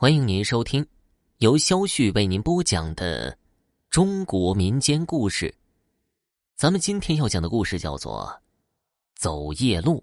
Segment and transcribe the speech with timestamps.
[0.00, 0.86] 欢迎您收听
[1.40, 3.36] 由肖旭为您播讲的
[3.90, 5.54] 中国民间故事。
[6.56, 8.24] 咱们今天要讲的故事叫做
[9.14, 9.98] 《走夜路》。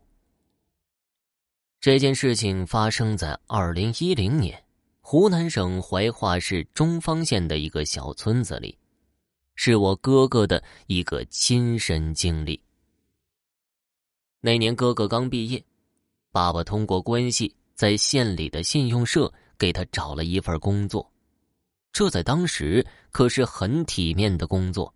[1.80, 4.64] 这件事情发生在二零一零年，
[5.02, 8.78] 湖南省怀化市中方县的一个小村子里，
[9.56, 12.62] 是我哥哥的一个亲身经历。
[14.42, 15.66] 那年哥哥刚毕业，
[16.32, 19.34] 爸爸通过关系在县里的信用社。
[19.58, 21.12] 给他找了一份工作，
[21.92, 24.94] 这在当时可是很体面的工作。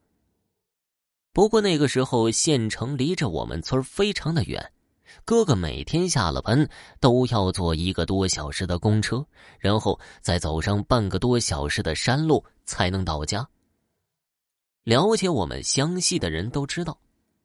[1.33, 4.71] 不过那个时候县城离着我们村非常的远，
[5.23, 6.67] 哥哥每天下了班
[6.99, 9.25] 都要坐一个多小时的公车，
[9.59, 13.47] 然后再走上半个多小时的山路才能到家。
[14.83, 16.99] 了解我们湘西的人都知道，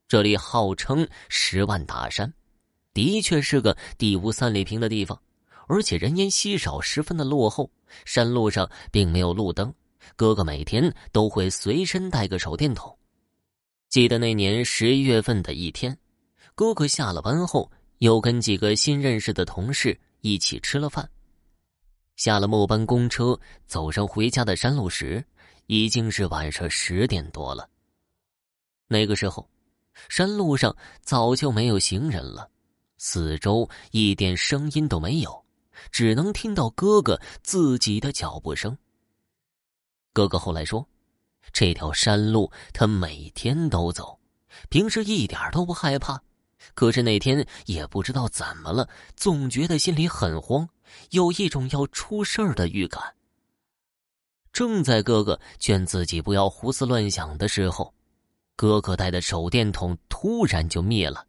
[0.09, 2.33] 这里号称十万大山，
[2.93, 5.21] 的确是个地无三里平的地方。
[5.67, 7.71] 而且人烟稀少，十分的落后。
[8.05, 9.73] 山路上并没有路灯，
[10.17, 12.97] 哥哥每天都会随身带个手电筒。
[13.89, 15.97] 记得那年十一月份的一天，
[16.55, 21.09] 哥哥下了班后，又跟几个新认识的同事一起吃了饭。
[22.17, 25.25] 下了末班公车，走上回家的山路时，
[25.67, 27.69] 已经是晚上十点多了。
[28.89, 29.49] 那个时候，
[30.09, 32.51] 山路上早就没有行人了，
[32.99, 35.46] 四周一点声音都没有。
[35.91, 38.77] 只能听到哥哥自己的脚步声。
[40.13, 40.89] 哥哥后来说，
[41.53, 44.19] 这条山路他每天都走，
[44.69, 46.21] 平时一点都不害怕，
[46.75, 50.69] 可是那天也不知道怎么了，总觉得心里很慌，
[51.11, 53.15] 有一种要出事儿的预感。
[54.53, 57.93] 正在哥哥劝自己不要胡思乱想的时候，
[58.57, 61.27] 哥哥带的手电筒突然就灭了。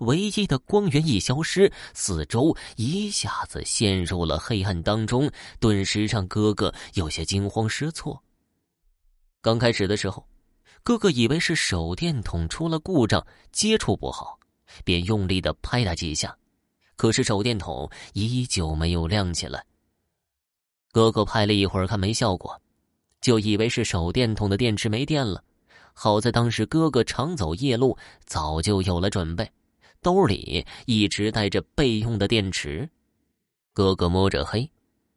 [0.00, 8.22] 唯一的光源一消失，四周一下子陷入了黑暗当中，顿时让哥哥有些惊慌失措。
[9.40, 10.26] 刚开始的时候，
[10.82, 14.38] 哥哥以为是手电筒出了故障，接触不好，
[14.84, 16.36] 便用力的拍打几下，
[16.96, 19.64] 可是手电筒依旧没有亮起来。
[20.92, 22.60] 哥哥拍了一会儿，看没效果，
[23.20, 25.42] 就以为是手电筒的电池没电了。
[25.92, 29.50] 好在当时哥哥常走夜路，早就有了准备。
[30.06, 32.88] 兜里一直带着备用的电池，
[33.72, 34.70] 哥哥摸着黑，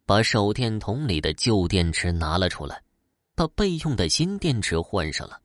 [0.03, 2.81] 把手电筒里的旧电池拿了出来，
[3.35, 5.39] 把备用的新电池换上了。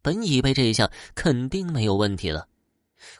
[0.00, 2.46] 本以为这下肯定没有问题了，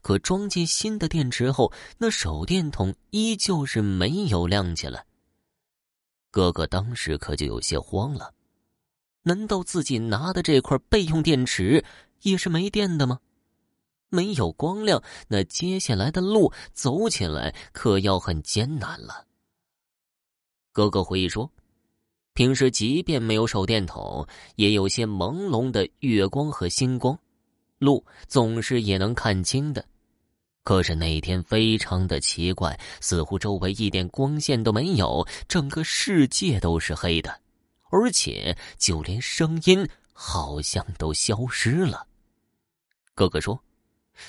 [0.00, 5.06] 可装进新的电池后，那手电筒依旧是没有亮起来。
[6.30, 8.32] 哥哥当时可就有些慌了，
[9.24, 11.84] 难道自己拿的这块备用电池
[12.22, 13.18] 也是没电的吗？
[14.08, 19.26] 没有光亮，那接下来的路走起来可要很艰难了。
[20.72, 21.50] 哥哥回忆说，
[22.32, 27.18] 平时即便没有手电筒，也有些朦胧的月光和星光，
[27.78, 29.84] 路总是也能看清的。
[30.62, 37.40] 可是那天非常的奇怪，似乎周围一点光线都没有，整个世界都是黑的，
[37.90, 42.06] 而且就连声音好像都消失了。
[43.14, 43.60] 哥哥说。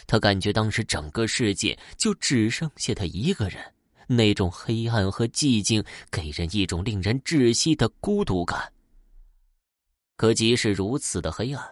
[0.05, 3.61] 他感觉当时整个世界就只剩下他一个人，
[4.07, 8.71] 那种黑暗和寂静给人一种令人窒息的孤独感。
[10.15, 11.63] 可即使如此的黑暗，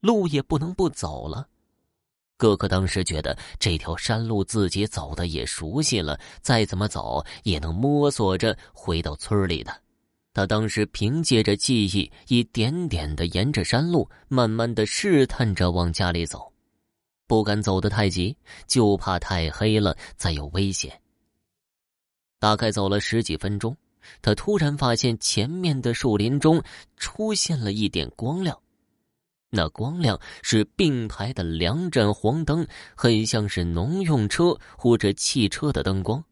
[0.00, 1.48] 路也不能不走了。
[2.38, 9.74] 哥哥当时觉得这条山路自己走的也熟悉了，再怎么走也能摸索着回到村里的。
[10.34, 16.52] 他当时凭借着记忆，一点点的沿着山路，慢慢的试探着往家里走。
[17.26, 21.00] 不敢走得太急，就怕太黑了再有危险。
[22.38, 23.76] 大概走了十几分钟，
[24.22, 26.62] 他突然发现前面的树林中
[26.96, 28.56] 出现了一点光亮，
[29.50, 36.22] 那光亮是并排的两盏黄灯，很像是农用车或者汽车的灯光，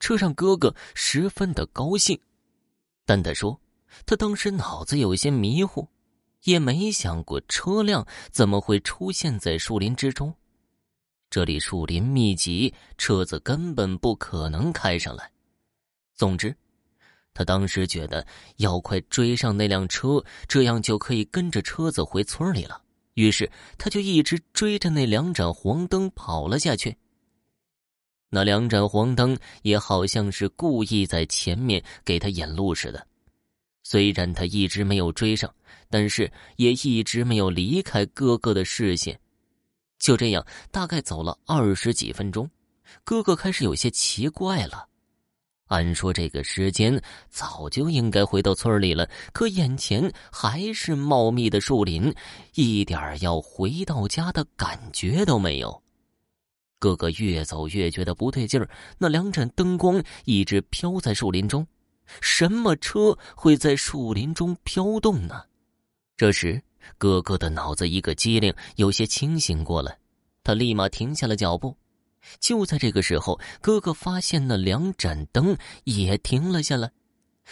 [0.00, 2.18] 车上哥哥十分的高兴。
[3.04, 3.58] 但他说，
[4.04, 5.88] 他当时脑子有些迷糊。
[6.44, 10.34] 也没想过车辆怎么会出现在树林之中，
[11.28, 15.30] 这里树林密集，车子根本不可能开上来。
[16.14, 16.56] 总之，
[17.34, 22.80] 他当时觉得要快追上那辆车，这样就可以跟着车子回村里了。
[23.14, 26.96] 于是，他就一直追着那两盏黄灯跑了下去。
[28.28, 33.06] 那两盏黄灯也好像是故意在前面给他引路似的。
[33.88, 35.48] 虽然他一直没有追上，
[35.88, 39.16] 但是也一直没有离开哥哥的视线。
[40.00, 42.50] 就这样，大概走了二十几分钟，
[43.04, 44.88] 哥哥开始有些奇怪了。
[45.68, 47.00] 按说这个时间
[47.30, 52.12] 早就应该回到村里了，可眼前还是茂密的树林，
[52.54, 55.80] 一点要回到家的感觉都没有。
[56.80, 58.68] 哥哥越走越觉得不对劲儿，
[58.98, 61.64] 那两盏灯光一直飘在树林中，
[62.20, 65.44] 什么车会在树林中飘动呢？
[66.16, 66.62] 这时，
[66.98, 69.98] 哥哥的脑子一个机灵，有些清醒过来，
[70.42, 71.76] 他立马停下了脚步。
[72.40, 76.90] 就在这个时候，哥哥发现那两盏灯也停了下来，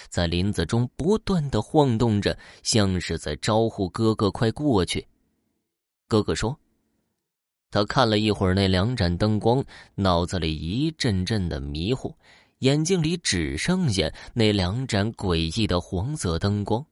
[0.08, 5.06] 在林子中不断的晃动着，像是在招呼哥哥快过去。
[6.08, 6.58] 哥哥说
[7.70, 9.64] ：“他看了一会儿那两盏灯光，
[9.94, 12.16] 脑子里一阵阵的迷糊，
[12.64, 16.84] 眼睛里只剩下那两盏诡异的黄色灯光。”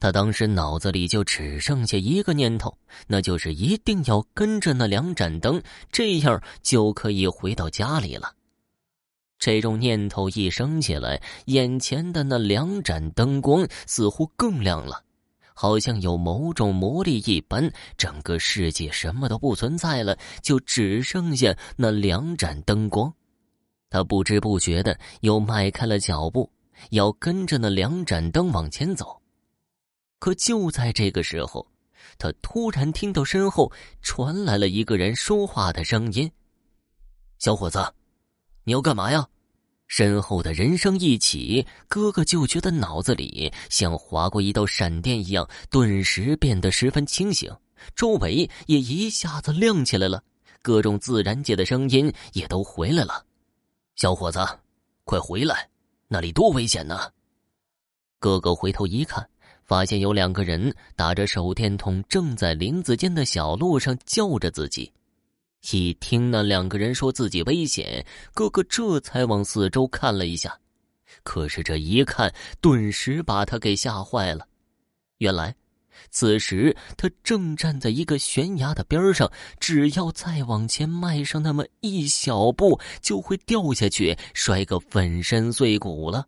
[0.00, 2.76] 他当时脑子里就只剩下一个念头，
[3.06, 5.62] 那就是一定要跟着那两盏灯，
[5.92, 8.34] 这样就可以回到家里了。
[9.38, 15.04] 这种念头一升起来，眼前的那两盏灯光似乎更亮了，
[15.54, 17.70] 好像有某种魔力一般。
[17.96, 23.14] 整个世界什么都不存在了，就只剩下那两盏灯光。
[23.96, 26.52] 他不知不觉的又迈开了脚步，
[26.90, 29.22] 要跟着那两盏灯往前走。
[30.18, 31.66] 可就在这个时候，
[32.18, 33.72] 他突然听到身后
[34.02, 36.30] 传来了一个人说话的声音
[37.40, 37.90] ：“小伙子，
[38.64, 39.26] 你要干嘛呀？”
[39.88, 47.50] 身后的人声一起，哥哥就觉得脑子里像划过一道闪电一样，顿时变得十分清醒，
[47.94, 50.22] 周围也一下子亮起来了，
[50.60, 53.24] 各种自然界的声音也都回来了。
[53.96, 54.38] 小伙子，
[55.04, 55.68] 快回来，
[56.06, 57.10] 那里多危险呢！
[58.18, 59.28] 哥哥回头一看。
[59.64, 64.92] 发现有两个人打着手电筒，正在林子间的小路上叫着自己。
[65.72, 70.56] 一听那两个人说自己危险，哥哥这才往四周看了一下。
[71.24, 74.46] 可是这一看，顿时把他给吓坏了。
[75.18, 75.52] 原来，
[76.10, 86.26] 此时他正站在一个悬崖的边上，只要再往前迈上那么一小步，就会掉下去，摔个粉身碎骨了。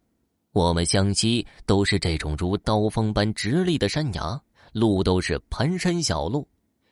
[0.52, 4.40] 我们湘西都是这种如刀锋般直立的山崖，
[4.72, 6.48] 路都是盘山小路，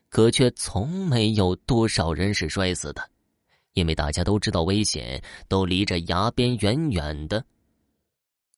[0.08, 3.02] 可却从没有多少人是摔死的，
[3.72, 7.44] 因为大家都知道危险，都离着崖边远远的。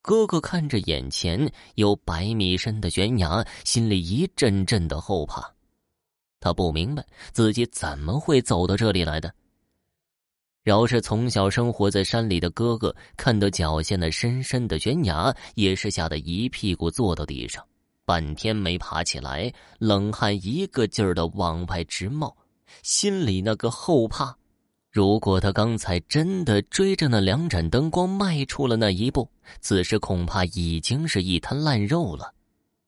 [0.00, 5.42] 哥哥看着眼前有百米深的悬崖，心里一阵阵的后怕，
[6.40, 9.32] 他不明白自己怎么会走到这里来的。
[10.62, 17.64] 饶是从小生活在山里的哥哥，看到脚下那深深的悬崖，也是吓得一屁股坐到地上，
[18.04, 22.36] 半天没爬起来，冷汗一个劲儿的往外直冒，
[22.82, 24.36] 心里那个后怕。
[24.90, 29.30] 如果他刚才真的追着那两盏灯光迈出了那一步，
[29.60, 32.32] 此时恐怕已经是一滩烂肉了，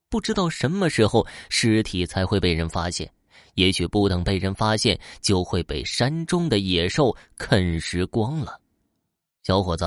[0.08, 3.11] 不知道什么时候尸体才会被人发现。
[3.55, 8.58] 也许不等被人发现，就会被山中的野兽啃食光了。
[9.43, 9.85] 小伙子，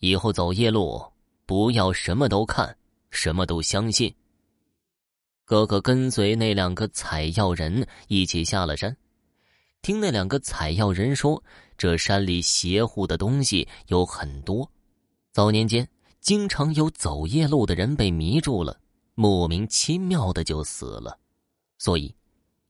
[0.00, 1.02] 以后走夜路
[1.46, 2.76] 不要什么都看，
[3.10, 4.12] 什么都相信。
[5.44, 8.94] 哥哥跟随那两个采药人一起下了山，
[9.82, 11.42] 听那两个采药人说，
[11.76, 14.70] 这山里邪乎的东西有很多。
[15.32, 15.86] 早年间，
[16.20, 18.78] 经常有走夜路的人被迷住了，
[19.16, 21.18] 莫名其妙的就死了，
[21.78, 22.14] 所以。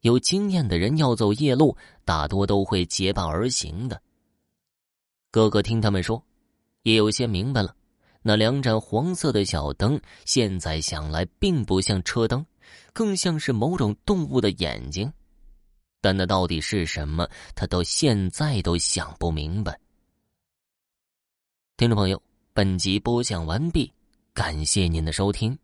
[0.00, 4.02] 有经验的人要走夜路，大多都会结伴而行的。
[5.30, 6.20] 哥哥听他们说，
[6.82, 7.76] 也有些明白了。
[8.20, 12.44] 那两盏黄色的小灯，现在想来并不像车灯，
[12.92, 15.12] 更像是某种动物的眼睛。
[16.02, 19.78] 但那到底是什么，他到现在都想不明白。
[21.76, 22.20] 听众朋友，
[22.52, 23.90] 本集播讲完毕，
[24.34, 25.56] 感谢您的收听。